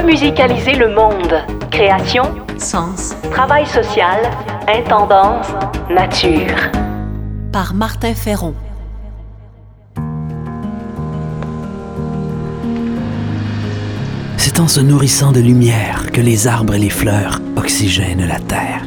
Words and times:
Remusicaliser 0.00 0.76
le 0.76 0.94
monde. 0.94 1.44
Création, 1.70 2.22
Sens. 2.56 3.14
travail 3.30 3.66
social, 3.66 4.18
intendance, 4.66 5.48
nature. 5.90 6.56
Par 7.52 7.74
Martin 7.74 8.14
Ferron. 8.14 8.54
C'est 14.38 14.58
en 14.58 14.68
se 14.68 14.80
nourrissant 14.80 15.32
de 15.32 15.40
lumière 15.40 16.10
que 16.10 16.22
les 16.22 16.46
arbres 16.46 16.76
et 16.76 16.78
les 16.78 16.88
fleurs 16.88 17.38
oxygènent 17.56 18.26
la 18.26 18.38
Terre. 18.40 18.86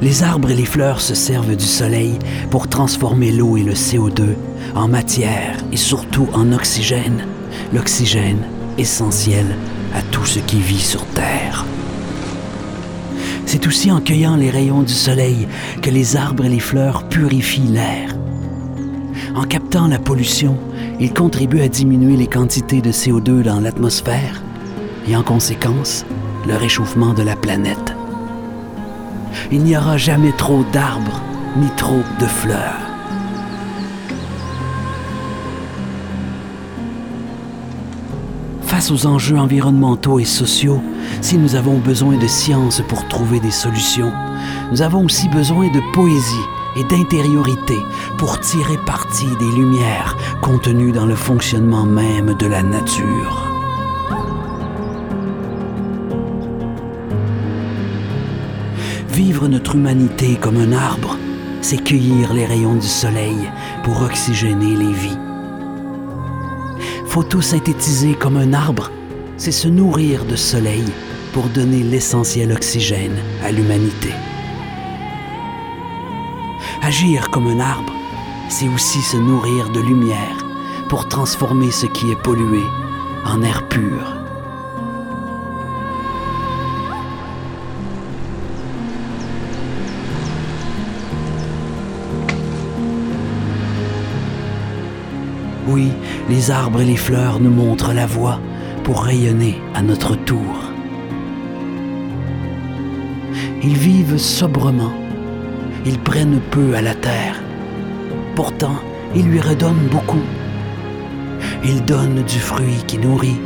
Les 0.00 0.22
arbres 0.22 0.52
et 0.52 0.54
les 0.54 0.64
fleurs 0.64 1.00
se 1.00 1.16
servent 1.16 1.56
du 1.56 1.64
soleil 1.64 2.20
pour 2.52 2.68
transformer 2.68 3.32
l'eau 3.32 3.56
et 3.56 3.64
le 3.64 3.72
CO2 3.72 4.36
en 4.76 4.86
matière 4.86 5.56
et 5.72 5.76
surtout 5.76 6.28
en 6.34 6.52
oxygène, 6.52 7.26
l'oxygène 7.72 8.44
essentiel 8.78 9.56
à 9.94 10.02
tout 10.02 10.24
ce 10.24 10.38
qui 10.40 10.60
vit 10.60 10.80
sur 10.80 11.04
Terre. 11.06 11.64
C'est 13.46 13.66
aussi 13.66 13.92
en 13.92 14.00
cueillant 14.00 14.36
les 14.36 14.50
rayons 14.50 14.82
du 14.82 14.92
soleil 14.92 15.46
que 15.80 15.90
les 15.90 16.16
arbres 16.16 16.44
et 16.44 16.48
les 16.48 16.60
fleurs 16.60 17.08
purifient 17.08 17.68
l'air. 17.68 18.16
En 19.36 19.44
captant 19.44 19.86
la 19.86 19.98
pollution, 19.98 20.56
ils 21.00 21.12
contribuent 21.12 21.60
à 21.60 21.68
diminuer 21.68 22.16
les 22.16 22.26
quantités 22.26 22.80
de 22.80 22.90
CO2 22.90 23.42
dans 23.42 23.60
l'atmosphère 23.60 24.42
et 25.08 25.16
en 25.16 25.22
conséquence, 25.22 26.04
le 26.46 26.56
réchauffement 26.56 27.14
de 27.14 27.22
la 27.22 27.36
planète. 27.36 27.94
Il 29.52 29.62
n'y 29.64 29.76
aura 29.76 29.96
jamais 29.96 30.32
trop 30.32 30.64
d'arbres 30.72 31.20
ni 31.56 31.68
trop 31.76 32.02
de 32.20 32.26
fleurs. 32.26 32.93
Face 38.84 38.90
aux 38.90 39.06
enjeux 39.06 39.38
environnementaux 39.38 40.18
et 40.18 40.26
sociaux, 40.26 40.82
si 41.22 41.38
nous 41.38 41.54
avons 41.54 41.78
besoin 41.78 42.18
de 42.18 42.26
science 42.26 42.82
pour 42.86 43.08
trouver 43.08 43.40
des 43.40 43.50
solutions, 43.50 44.12
nous 44.70 44.82
avons 44.82 45.06
aussi 45.06 45.26
besoin 45.30 45.68
de 45.68 45.80
poésie 45.94 46.46
et 46.76 46.84
d'intériorité 46.84 47.78
pour 48.18 48.38
tirer 48.40 48.76
parti 48.84 49.24
des 49.38 49.56
lumières 49.56 50.18
contenues 50.42 50.92
dans 50.92 51.06
le 51.06 51.14
fonctionnement 51.14 51.86
même 51.86 52.34
de 52.34 52.44
la 52.44 52.62
nature. 52.62 53.50
Vivre 59.08 59.48
notre 59.48 59.76
humanité 59.76 60.36
comme 60.38 60.58
un 60.58 60.72
arbre, 60.72 61.16
c'est 61.62 61.82
cueillir 61.82 62.34
les 62.34 62.44
rayons 62.44 62.74
du 62.74 62.86
soleil 62.86 63.50
pour 63.82 64.02
oxygéner 64.02 64.76
les 64.76 64.92
vies. 64.92 65.33
Photosynthétiser 67.14 68.14
comme 68.14 68.36
un 68.36 68.52
arbre, 68.52 68.90
c'est 69.36 69.52
se 69.52 69.68
nourrir 69.68 70.24
de 70.24 70.34
soleil 70.34 70.82
pour 71.32 71.44
donner 71.44 71.84
l'essentiel 71.84 72.50
oxygène 72.50 73.16
à 73.44 73.52
l'humanité. 73.52 74.10
Agir 76.82 77.30
comme 77.30 77.46
un 77.46 77.60
arbre, 77.60 77.92
c'est 78.48 78.66
aussi 78.66 79.00
se 79.00 79.16
nourrir 79.16 79.70
de 79.70 79.78
lumière 79.78 80.44
pour 80.88 81.06
transformer 81.06 81.70
ce 81.70 81.86
qui 81.86 82.10
est 82.10 82.20
pollué 82.20 82.64
en 83.24 83.42
air 83.42 83.68
pur. 83.68 84.23
Oui, 95.74 95.90
les 96.30 96.52
arbres 96.52 96.82
et 96.82 96.84
les 96.84 96.94
fleurs 96.94 97.40
nous 97.40 97.50
montrent 97.50 97.92
la 97.92 98.06
voie 98.06 98.38
pour 98.84 99.02
rayonner 99.02 99.60
à 99.74 99.82
notre 99.82 100.14
tour. 100.14 100.70
Ils 103.60 103.76
vivent 103.76 104.16
sobrement, 104.16 104.92
ils 105.84 105.98
prennent 105.98 106.38
peu 106.52 106.76
à 106.76 106.80
la 106.80 106.94
terre. 106.94 107.42
Pourtant, 108.36 108.76
ils 109.16 109.26
lui 109.26 109.40
redonnent 109.40 109.88
beaucoup. 109.90 110.22
Ils 111.64 111.84
donnent 111.84 112.22
du 112.22 112.38
fruit 112.38 112.84
qui 112.86 112.98
nourrit, 112.98 113.40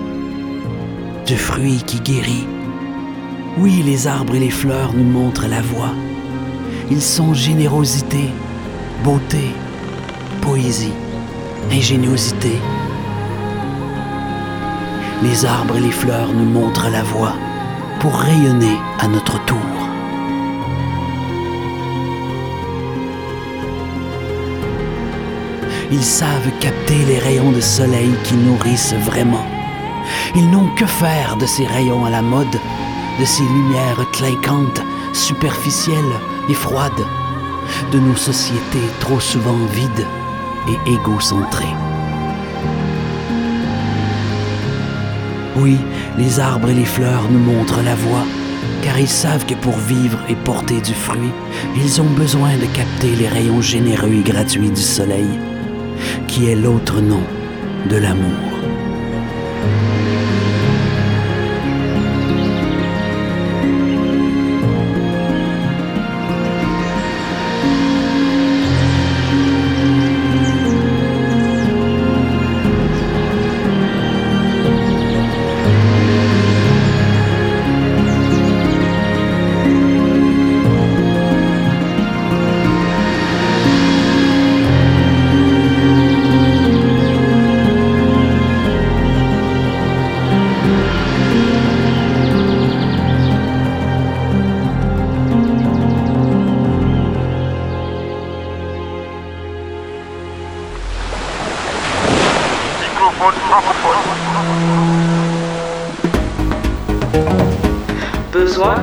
du 1.24 1.36
fruit 1.36 1.82
qui 1.86 1.98
guérit. 2.00 2.46
Oui, 3.56 3.82
les 3.86 4.06
arbres 4.06 4.34
et 4.34 4.40
les 4.40 4.50
fleurs 4.50 4.92
nous 4.92 5.10
montrent 5.18 5.48
la 5.48 5.62
voie. 5.62 5.94
Ils 6.90 7.00
sont 7.00 7.32
générosité, 7.32 8.28
beauté, 9.02 9.54
poésie 10.42 10.92
ingéniosité. 11.70 12.52
Les 15.22 15.44
arbres 15.44 15.76
et 15.76 15.80
les 15.80 15.90
fleurs 15.90 16.32
nous 16.32 16.44
montrent 16.44 16.90
la 16.90 17.02
voie 17.02 17.34
pour 18.00 18.14
rayonner 18.14 18.76
à 19.00 19.08
notre 19.08 19.44
tour. 19.44 19.56
Ils 25.90 26.04
savent 26.04 26.50
capter 26.60 27.04
les 27.06 27.18
rayons 27.18 27.50
de 27.50 27.60
soleil 27.60 28.12
qui 28.24 28.34
nourrissent 28.34 28.94
vraiment. 28.94 29.46
Ils 30.34 30.48
n'ont 30.50 30.68
que 30.76 30.86
faire 30.86 31.36
de 31.36 31.46
ces 31.46 31.66
rayons 31.66 32.04
à 32.04 32.10
la 32.10 32.22
mode, 32.22 32.58
de 33.18 33.24
ces 33.24 33.42
lumières 33.42 34.06
clinquantes, 34.12 34.82
superficielles 35.12 36.14
et 36.48 36.54
froides, 36.54 37.06
de 37.90 37.98
nos 37.98 38.16
sociétés 38.16 38.88
trop 39.00 39.20
souvent 39.20 39.56
vides 39.72 40.06
égocentré. 40.86 41.66
Oui, 45.56 45.76
les 46.16 46.38
arbres 46.38 46.70
et 46.70 46.74
les 46.74 46.84
fleurs 46.84 47.28
nous 47.30 47.38
montrent 47.38 47.82
la 47.82 47.94
voie, 47.94 48.24
car 48.82 48.98
ils 48.98 49.08
savent 49.08 49.46
que 49.46 49.54
pour 49.54 49.76
vivre 49.76 50.18
et 50.28 50.34
porter 50.34 50.80
du 50.80 50.94
fruit, 50.94 51.32
ils 51.76 52.00
ont 52.00 52.10
besoin 52.10 52.56
de 52.56 52.66
capter 52.66 53.16
les 53.16 53.28
rayons 53.28 53.60
généreux 53.60 54.12
et 54.12 54.22
gratuits 54.22 54.70
du 54.70 54.82
soleil, 54.82 55.28
qui 56.28 56.50
est 56.50 56.56
l'autre 56.56 57.00
nom 57.00 57.22
de 57.90 57.96
l'amour. 57.96 58.57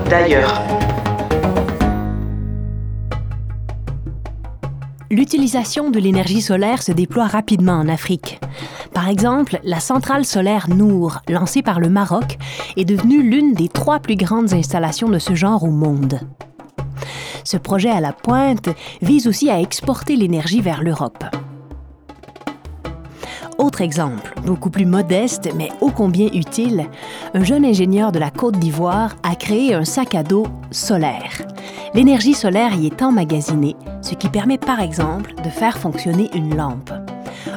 D'ailleurs. 0.10 0.62
L'utilisation 5.12 5.92
de 5.92 6.00
l'énergie 6.00 6.42
solaire 6.42 6.81
se 6.81 6.94
déploie 6.94 7.27
rapidement 7.27 7.74
en 7.74 7.89
Afrique. 7.89 8.39
Par 8.94 9.10
exemple, 9.10 9.60
la 9.66 9.81
centrale 9.81 10.24
solaire 10.24 10.69
Nour, 10.69 11.19
lancée 11.27 11.62
par 11.62 11.81
le 11.81 11.89
Maroc, 11.89 12.38
est 12.77 12.86
devenue 12.86 13.22
l'une 13.22 13.54
des 13.54 13.68
trois 13.68 14.00
plus 14.00 14.16
grandes 14.16 14.54
installations 14.54 15.10
de 15.10 15.19
ce 15.19 15.36
genre 15.36 15.66
au 15.66 15.72
monde. 15.72 16.22
Ce 17.44 17.57
projet 17.57 17.92
à 17.92 18.00
la 18.00 18.13
pointe 18.13 18.69
vise 19.01 19.27
aussi 19.27 19.50
à 19.50 19.60
exporter 19.60 20.16
l'énergie 20.16 20.62
vers 20.62 20.83
l'Europe. 20.83 21.25
Autre 23.65 23.81
exemple, 23.81 24.31
beaucoup 24.45 24.69
plus 24.69 24.85
modeste 24.85 25.50
mais 25.57 25.69
ô 25.81 25.89
combien 25.89 26.27
utile, 26.27 26.85
un 27.33 27.44
jeune 27.44 27.65
ingénieur 27.65 28.12
de 28.12 28.19
la 28.19 28.29
Côte 28.29 28.59
d'Ivoire 28.59 29.15
a 29.23 29.35
créé 29.35 29.73
un 29.73 29.85
sac 29.85 30.13
à 30.13 30.21
dos 30.21 30.45
solaire. 30.69 31.41
L'énergie 31.95 32.35
solaire 32.35 32.75
y 32.75 32.85
est 32.85 33.01
emmagasinée, 33.01 33.75
ce 34.03 34.13
qui 34.13 34.29
permet 34.29 34.59
par 34.59 34.81
exemple 34.81 35.33
de 35.44 35.50
faire 35.50 35.79
fonctionner 35.79 36.29
une 36.35 36.56
lampe. 36.56 36.94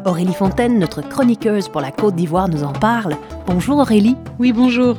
Aurélie 0.06 0.32
Fontaine, 0.32 0.78
notre 0.78 1.02
chroniqueuse 1.02 1.68
pour 1.68 1.82
la 1.82 1.90
Côte 1.90 2.16
d'Ivoire, 2.16 2.48
nous 2.48 2.64
en 2.64 2.72
parle. 2.72 3.14
Bonjour 3.46 3.76
Aurélie. 3.76 4.16
Oui, 4.38 4.52
bonjour. 4.52 4.96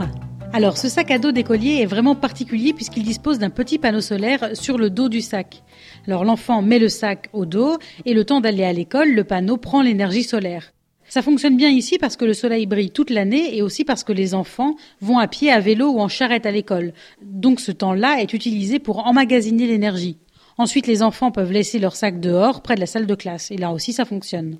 Alors, 0.53 0.77
ce 0.77 0.89
sac 0.89 1.09
à 1.09 1.17
dos 1.17 1.31
d'écolier 1.31 1.79
est 1.81 1.87
vraiment 1.87 2.13
particulier 2.13 2.71
puisqu'il 2.71 3.01
dispose 3.01 3.39
d'un 3.39 3.49
petit 3.49 3.79
panneau 3.79 4.01
solaire 4.01 4.51
sur 4.53 4.77
le 4.77 4.91
dos 4.91 5.09
du 5.09 5.21
sac. 5.21 5.63
Alors, 6.05 6.23
l'enfant 6.23 6.61
met 6.61 6.77
le 6.77 6.87
sac 6.87 7.29
au 7.33 7.47
dos 7.47 7.79
et 8.05 8.13
le 8.13 8.25
temps 8.25 8.41
d'aller 8.41 8.63
à 8.63 8.73
l'école, 8.73 9.09
le 9.09 9.23
panneau 9.23 9.57
prend 9.57 9.81
l'énergie 9.81 10.21
solaire. 10.21 10.71
Ça 11.09 11.23
fonctionne 11.23 11.57
bien 11.57 11.69
ici 11.69 11.97
parce 11.97 12.15
que 12.15 12.25
le 12.25 12.35
soleil 12.35 12.67
brille 12.67 12.91
toute 12.91 13.09
l'année 13.09 13.57
et 13.57 13.63
aussi 13.63 13.83
parce 13.83 14.03
que 14.03 14.13
les 14.13 14.35
enfants 14.35 14.75
vont 15.01 15.17
à 15.17 15.27
pied, 15.27 15.51
à 15.51 15.59
vélo 15.59 15.89
ou 15.89 15.99
en 15.99 16.07
charrette 16.07 16.45
à 16.45 16.51
l'école. 16.51 16.93
Donc 17.21 17.59
ce 17.59 17.71
temps-là 17.71 18.21
est 18.21 18.33
utilisé 18.33 18.77
pour 18.77 19.07
emmagasiner 19.07 19.65
l'énergie. 19.65 20.17
Ensuite, 20.59 20.85
les 20.85 21.01
enfants 21.01 21.31
peuvent 21.31 21.51
laisser 21.51 21.79
leur 21.79 21.95
sac 21.95 22.19
dehors, 22.19 22.61
près 22.61 22.75
de 22.75 22.79
la 22.79 22.85
salle 22.85 23.07
de 23.07 23.15
classe. 23.15 23.49
Et 23.49 23.57
là 23.57 23.71
aussi, 23.71 23.91
ça 23.91 24.05
fonctionne. 24.05 24.57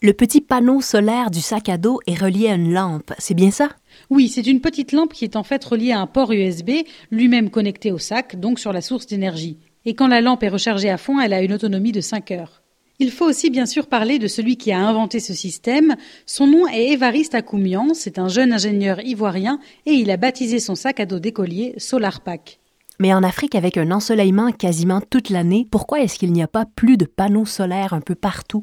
Le 0.00 0.12
petit 0.12 0.40
panneau 0.40 0.80
solaire 0.80 1.30
du 1.30 1.40
sac 1.40 1.68
à 1.68 1.78
dos 1.78 2.00
est 2.08 2.20
relié 2.20 2.48
à 2.48 2.54
une 2.54 2.72
lampe, 2.72 3.12
c'est 3.18 3.34
bien 3.34 3.52
ça? 3.52 3.68
Oui, 4.10 4.28
c'est 4.28 4.48
une 4.48 4.60
petite 4.60 4.90
lampe 4.90 5.12
qui 5.12 5.24
est 5.24 5.36
en 5.36 5.44
fait 5.44 5.62
reliée 5.64 5.92
à 5.92 6.00
un 6.00 6.08
port 6.08 6.32
USB, 6.32 6.70
lui-même 7.12 7.50
connecté 7.50 7.92
au 7.92 7.98
sac, 7.98 8.40
donc 8.40 8.58
sur 8.58 8.72
la 8.72 8.80
source 8.80 9.06
d'énergie. 9.06 9.58
Et 9.84 9.94
quand 9.94 10.08
la 10.08 10.20
lampe 10.20 10.42
est 10.42 10.48
rechargée 10.48 10.90
à 10.90 10.96
fond, 10.96 11.20
elle 11.20 11.32
a 11.32 11.42
une 11.42 11.52
autonomie 11.52 11.92
de 11.92 12.00
5 12.00 12.32
heures. 12.32 12.61
Il 13.02 13.10
faut 13.10 13.24
aussi 13.24 13.50
bien 13.50 13.66
sûr 13.66 13.88
parler 13.88 14.20
de 14.20 14.28
celui 14.28 14.56
qui 14.56 14.70
a 14.70 14.78
inventé 14.78 15.18
ce 15.18 15.34
système. 15.34 15.96
Son 16.24 16.46
nom 16.46 16.68
est 16.68 16.92
Évariste 16.92 17.34
Akoumian, 17.34 17.94
c'est 17.94 18.16
un 18.20 18.28
jeune 18.28 18.52
ingénieur 18.52 19.04
ivoirien 19.04 19.58
et 19.86 19.90
il 19.90 20.08
a 20.12 20.16
baptisé 20.16 20.60
son 20.60 20.76
sac 20.76 21.00
à 21.00 21.04
dos 21.04 21.18
d'écolier 21.18 21.74
SolarPack. 21.78 22.60
Mais 23.00 23.12
en 23.12 23.24
Afrique, 23.24 23.56
avec 23.56 23.76
un 23.76 23.90
ensoleillement 23.90 24.52
quasiment 24.52 25.00
toute 25.00 25.30
l'année, 25.30 25.66
pourquoi 25.68 26.00
est-ce 26.00 26.16
qu'il 26.16 26.30
n'y 26.30 26.44
a 26.44 26.46
pas 26.46 26.64
plus 26.64 26.96
de 26.96 27.04
panneaux 27.04 27.44
solaires 27.44 27.92
un 27.92 28.00
peu 28.00 28.14
partout? 28.14 28.62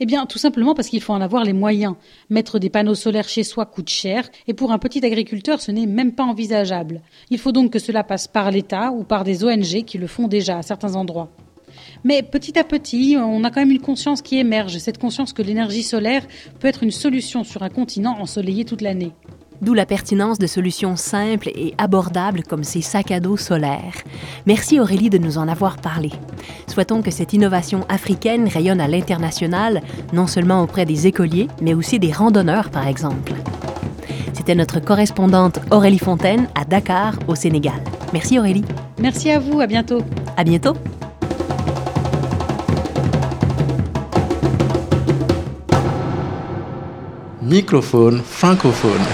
Eh 0.00 0.06
bien, 0.06 0.26
tout 0.26 0.38
simplement 0.38 0.74
parce 0.74 0.88
qu'il 0.88 1.00
faut 1.00 1.12
en 1.12 1.20
avoir 1.20 1.44
les 1.44 1.52
moyens. 1.52 1.94
Mettre 2.28 2.58
des 2.58 2.70
panneaux 2.70 2.96
solaires 2.96 3.28
chez 3.28 3.44
soi 3.44 3.66
coûte 3.66 3.88
cher, 3.88 4.28
et 4.48 4.54
pour 4.54 4.72
un 4.72 4.78
petit 4.78 5.06
agriculteur, 5.06 5.60
ce 5.60 5.70
n'est 5.70 5.86
même 5.86 6.10
pas 6.10 6.24
envisageable. 6.24 7.02
Il 7.30 7.38
faut 7.38 7.52
donc 7.52 7.72
que 7.72 7.78
cela 7.78 8.02
passe 8.02 8.26
par 8.26 8.50
l'État 8.50 8.90
ou 8.90 9.04
par 9.04 9.22
des 9.22 9.44
ONG 9.44 9.84
qui 9.84 9.98
le 9.98 10.08
font 10.08 10.26
déjà 10.26 10.58
à 10.58 10.62
certains 10.62 10.96
endroits. 10.96 11.30
Mais 12.04 12.22
petit 12.22 12.58
à 12.58 12.64
petit, 12.64 13.16
on 13.18 13.44
a 13.44 13.50
quand 13.50 13.60
même 13.60 13.70
une 13.70 13.80
conscience 13.80 14.22
qui 14.22 14.38
émerge, 14.38 14.78
cette 14.78 14.98
conscience 14.98 15.32
que 15.32 15.42
l'énergie 15.42 15.82
solaire 15.82 16.26
peut 16.60 16.68
être 16.68 16.82
une 16.82 16.90
solution 16.90 17.44
sur 17.44 17.62
un 17.62 17.68
continent 17.68 18.16
ensoleillé 18.20 18.64
toute 18.64 18.82
l'année. 18.82 19.12
D'où 19.62 19.72
la 19.72 19.86
pertinence 19.86 20.38
de 20.38 20.46
solutions 20.46 20.96
simples 20.96 21.48
et 21.48 21.74
abordables 21.78 22.42
comme 22.42 22.64
ces 22.64 22.82
sacs 22.82 23.10
à 23.10 23.20
dos 23.20 23.36
solaires. 23.38 23.94
Merci 24.44 24.78
Aurélie 24.80 25.08
de 25.08 25.18
nous 25.18 25.38
en 25.38 25.48
avoir 25.48 25.78
parlé. 25.78 26.10
Souhaitons 26.66 27.00
que 27.00 27.10
cette 27.10 27.32
innovation 27.32 27.86
africaine 27.88 28.48
rayonne 28.48 28.80
à 28.80 28.88
l'international, 28.88 29.80
non 30.12 30.26
seulement 30.26 30.62
auprès 30.62 30.84
des 30.84 31.06
écoliers, 31.06 31.48
mais 31.62 31.74
aussi 31.74 31.98
des 31.98 32.12
randonneurs 32.12 32.70
par 32.70 32.86
exemple. 32.86 33.32
C'était 34.34 34.54
notre 34.54 34.80
correspondante 34.80 35.60
Aurélie 35.70 35.98
Fontaine 35.98 36.48
à 36.54 36.64
Dakar, 36.64 37.18
au 37.26 37.34
Sénégal. 37.34 37.80
Merci 38.12 38.38
Aurélie. 38.38 38.64
Merci 39.00 39.30
à 39.30 39.38
vous, 39.38 39.60
à 39.60 39.66
bientôt. 39.66 40.02
À 40.36 40.44
bientôt. 40.44 40.74
Microphone 47.48 48.22
francophone. 48.24 49.06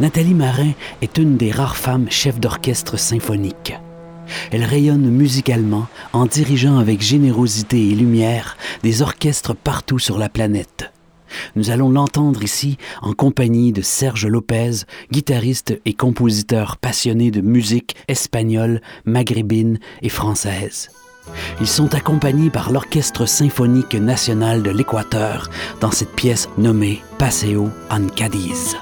Nathalie 0.00 0.34
Marin 0.34 0.72
est 1.02 1.18
une 1.18 1.36
des 1.36 1.52
rares 1.52 1.76
femmes 1.76 2.10
chefs 2.10 2.40
d'orchestre 2.40 2.98
symphonique. 2.98 3.78
Elle 4.50 4.64
rayonne 4.64 5.08
musicalement 5.08 5.86
en 6.12 6.26
dirigeant 6.26 6.78
avec 6.78 7.00
générosité 7.00 7.90
et 7.90 7.94
lumière 7.94 8.56
des 8.82 9.00
orchestres 9.00 9.54
partout 9.54 10.00
sur 10.00 10.18
la 10.18 10.28
planète. 10.28 10.90
Nous 11.54 11.70
allons 11.70 11.90
l'entendre 11.90 12.42
ici 12.42 12.76
en 13.02 13.12
compagnie 13.12 13.72
de 13.72 13.82
Serge 13.82 14.26
Lopez, 14.26 14.82
guitariste 15.12 15.80
et 15.84 15.94
compositeur 15.94 16.76
passionné 16.78 17.30
de 17.30 17.40
musique 17.40 17.94
espagnole, 18.08 18.80
maghrébine 19.04 19.78
et 20.02 20.08
française. 20.08 20.90
Ils 21.60 21.66
sont 21.66 21.94
accompagnés 21.94 22.50
par 22.50 22.72
l'Orchestre 22.72 23.26
symphonique 23.26 23.94
national 23.94 24.62
de 24.62 24.70
l'Équateur 24.70 25.48
dans 25.80 25.90
cette 25.90 26.14
pièce 26.14 26.48
nommée 26.58 27.02
Paseo 27.18 27.70
en 27.90 28.06
Cadiz. 28.08 28.76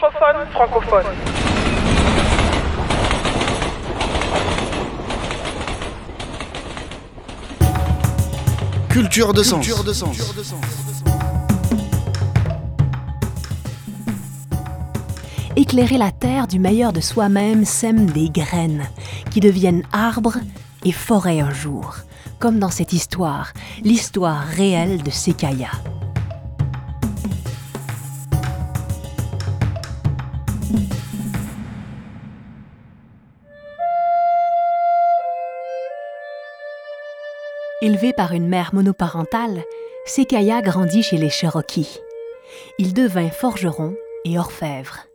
Microphone 0.00 0.46
francophone. 0.52 1.04
Culture 8.88 9.32
de 9.34 9.42
sens. 9.42 9.66
Éclairer 15.56 15.98
la 15.98 16.12
terre 16.12 16.46
du 16.46 16.60
meilleur 16.60 16.92
de 16.92 17.00
soi-même 17.00 17.64
sème 17.64 18.06
des 18.06 18.30
graines 18.30 18.86
qui 19.32 19.40
deviennent 19.40 19.82
arbres 19.92 20.38
et 20.84 20.92
forêts 20.92 21.40
un 21.40 21.52
jour, 21.52 21.96
comme 22.38 22.60
dans 22.60 22.70
cette 22.70 22.92
histoire, 22.92 23.52
l'histoire 23.82 24.44
réelle 24.46 25.02
de 25.02 25.10
Sekaya. 25.10 25.70
Élevé 37.88 38.12
par 38.12 38.34
une 38.34 38.46
mère 38.46 38.74
monoparentale, 38.74 39.64
Sekaya 40.04 40.60
grandit 40.60 41.02
chez 41.02 41.16
les 41.16 41.30
Cherokees. 41.30 42.00
Il 42.78 42.92
devint 42.92 43.30
forgeron 43.30 43.94
et 44.26 44.38
orfèvre. 44.38 45.06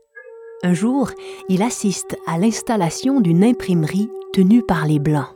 Un 0.64 0.74
jour, 0.74 1.12
il 1.50 1.62
assiste 1.62 2.18
à 2.26 2.40
l'installation 2.40 3.22
d'une 3.22 3.44
imprimerie 3.44 4.10
tenue 4.34 4.64
par 4.64 4.88
les 4.88 4.98
Blancs, 4.98 5.28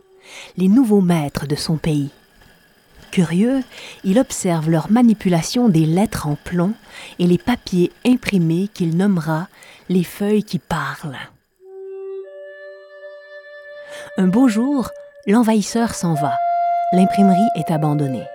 les 0.56 0.66
nouveaux 0.66 1.00
maîtres 1.00 1.46
de 1.46 1.54
son 1.54 1.76
pays. 1.76 2.10
Curieux, 3.12 3.62
il 4.02 4.18
observe 4.18 4.68
leur 4.68 4.90
manipulation 4.90 5.68
des 5.68 5.86
lettres 5.86 6.26
en 6.26 6.34
plomb 6.34 6.72
et 7.20 7.28
les 7.28 7.38
papiers 7.38 7.92
imprimés 8.04 8.66
qu'il 8.66 8.96
nommera 8.96 9.46
les 9.88 10.02
feuilles 10.02 10.42
qui 10.42 10.58
parlent. 10.58 11.16
Un 14.16 14.26
beau 14.26 14.48
jour, 14.48 14.90
l'envahisseur 15.28 15.94
s'en 15.94 16.14
va 16.14 16.32
l'imprimerie 16.92 17.48
est 17.54 17.70
abandonnée. 17.70 18.26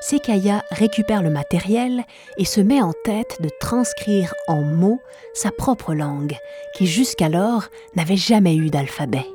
Sekaya 0.00 0.62
récupère 0.70 1.22
le 1.22 1.30
matériel 1.30 2.04
et 2.36 2.44
se 2.44 2.60
met 2.60 2.82
en 2.82 2.92
tête 3.04 3.38
de 3.40 3.50
transcrire 3.60 4.34
en 4.46 4.62
mots 4.62 5.00
sa 5.32 5.50
propre 5.50 5.94
langue, 5.94 6.36
qui 6.76 6.86
jusqu'alors 6.86 7.64
n'avait 7.96 8.16
jamais 8.16 8.56
eu 8.56 8.68
d'alphabet. 8.68 9.26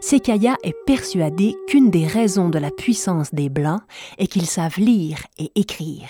Sekaya 0.00 0.56
est 0.62 0.74
persuadé 0.86 1.54
qu'une 1.68 1.90
des 1.90 2.06
raisons 2.06 2.48
de 2.48 2.58
la 2.58 2.70
puissance 2.70 3.32
des 3.34 3.48
Blancs 3.48 3.82
est 4.16 4.26
qu'ils 4.26 4.46
savent 4.46 4.78
lire 4.78 5.18
et 5.38 5.52
écrire. 5.54 6.08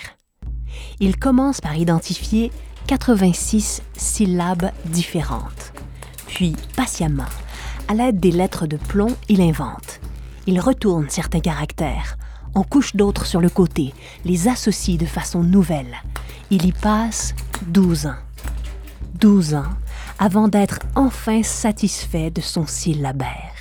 Il 0.99 1.17
commence 1.17 1.61
par 1.61 1.77
identifier 1.77 2.51
86 2.87 3.81
syllabes 3.95 4.71
différentes. 4.85 5.73
Puis, 6.27 6.55
patiemment, 6.75 7.23
à 7.87 7.93
l'aide 7.93 8.19
des 8.19 8.31
lettres 8.31 8.65
de 8.65 8.77
plomb, 8.77 9.15
il 9.27 9.41
invente 9.41 9.99
il 10.49 10.59
retourne 10.59 11.09
certains 11.09 11.41
caractères, 11.41 12.17
en 12.55 12.63
couche 12.63 12.95
d'autres 12.95 13.27
sur 13.27 13.39
le 13.39 13.49
côté, 13.49 13.93
les 14.25 14.47
associe 14.47 14.97
de 14.97 15.05
façon 15.05 15.43
nouvelle. 15.43 15.95
Il 16.49 16.65
y 16.65 16.71
passe 16.71 17.35
12 17.67 18.07
ans. 18.07 18.21
12 19.19 19.53
ans 19.53 19.71
avant 20.17 20.47
d'être 20.47 20.79
enfin 20.95 21.43
satisfait 21.43 22.31
de 22.31 22.41
son 22.41 22.65
syllabaire. 22.65 23.53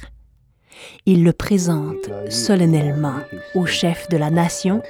Il 1.04 1.24
le 1.24 1.34
présente 1.34 2.08
solennellement 2.30 3.20
aux 3.54 3.66
chefs 3.66 4.08
de 4.08 4.16
la 4.16 4.30
nation 4.30 4.82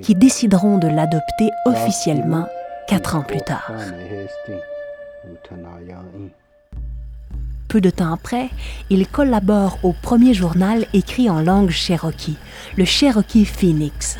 qui 0.00 0.14
décideront 0.14 0.78
de 0.78 0.86
l'adopter 0.86 1.50
officiellement 1.66 2.46
quatre 2.86 3.16
ans 3.16 3.24
plus 3.24 3.40
tard. 3.40 3.72
Peu 7.72 7.80
de 7.80 7.88
temps 7.88 8.12
après, 8.12 8.50
il 8.90 9.08
collabore 9.08 9.78
au 9.82 9.94
premier 9.94 10.34
journal 10.34 10.84
écrit 10.92 11.30
en 11.30 11.40
langue 11.40 11.70
cherokee, 11.70 12.36
le 12.76 12.84
Cherokee 12.84 13.46
Phoenix. 13.46 14.18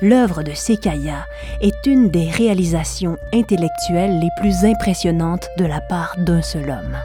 L'œuvre 0.00 0.42
de 0.42 0.52
Sekaya 0.54 1.26
est 1.60 1.84
une 1.84 2.08
des 2.08 2.30
réalisations 2.30 3.18
intellectuelles 3.34 4.18
les 4.18 4.30
plus 4.40 4.64
impressionnantes 4.64 5.46
de 5.58 5.66
la 5.66 5.82
part 5.82 6.16
d'un 6.20 6.40
seul 6.40 6.70
homme. 6.70 6.96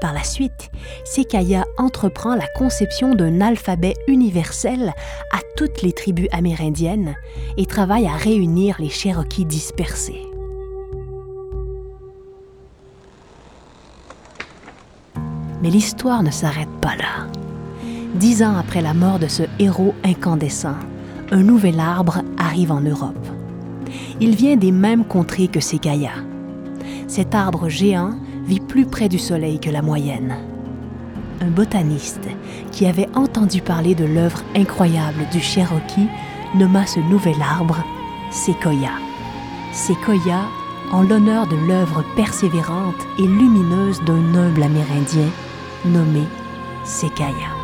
Par 0.00 0.12
la 0.12 0.24
suite, 0.24 0.72
Sekaya 1.04 1.66
entreprend 1.78 2.34
la 2.34 2.48
conception 2.56 3.14
d'un 3.14 3.40
alphabet 3.40 3.94
universel 4.08 4.92
à 5.30 5.38
toutes 5.56 5.82
les 5.82 5.92
tribus 5.92 6.26
amérindiennes 6.32 7.14
et 7.58 7.66
travaille 7.66 8.08
à 8.08 8.16
réunir 8.16 8.74
les 8.80 8.90
Cherokees 8.90 9.44
dispersés. 9.44 10.33
Mais 15.64 15.70
l'histoire 15.70 16.22
ne 16.22 16.30
s'arrête 16.30 16.68
pas 16.82 16.94
là. 16.94 17.26
Dix 18.16 18.42
ans 18.42 18.54
après 18.54 18.82
la 18.82 18.92
mort 18.92 19.18
de 19.18 19.28
ce 19.28 19.44
héros 19.58 19.94
incandescent, 20.04 20.76
un 21.32 21.42
nouvel 21.42 21.80
arbre 21.80 22.20
arrive 22.36 22.70
en 22.70 22.82
Europe. 22.82 23.26
Il 24.20 24.36
vient 24.36 24.56
des 24.56 24.72
mêmes 24.72 25.06
contrées 25.06 25.48
que 25.48 25.60
Sekaya. 25.60 26.10
Cet 27.08 27.34
arbre 27.34 27.70
géant 27.70 28.10
vit 28.46 28.60
plus 28.60 28.84
près 28.84 29.08
du 29.08 29.18
soleil 29.18 29.58
que 29.58 29.70
la 29.70 29.80
moyenne. 29.80 30.34
Un 31.40 31.48
botaniste 31.48 32.28
qui 32.70 32.84
avait 32.84 33.08
entendu 33.14 33.62
parler 33.62 33.94
de 33.94 34.04
l'œuvre 34.04 34.42
incroyable 34.54 35.26
du 35.32 35.40
Cherokee 35.40 36.10
nomma 36.54 36.84
ce 36.84 37.00
nouvel 37.00 37.40
arbre 37.40 37.82
Sequoia. 38.30 38.92
Sequoia 39.72 40.42
en 40.92 41.04
l'honneur 41.04 41.46
de 41.46 41.56
l'œuvre 41.56 42.04
persévérante 42.16 43.08
et 43.18 43.22
lumineuse 43.26 44.02
d'un 44.04 44.20
noble 44.20 44.62
Amérindien 44.62 45.30
nommé 45.84 46.26
Sekaya. 46.84 47.63